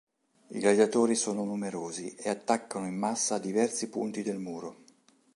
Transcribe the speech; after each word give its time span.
I 0.47 0.57
gladiatori 0.57 1.13
sono 1.13 1.43
numerosi 1.43 2.15
e 2.15 2.27
attaccano 2.29 2.87
in 2.87 2.95
massa 2.95 3.37
diversi 3.37 3.87
punti 3.87 4.23
del 4.23 4.39
muro. 4.39 4.77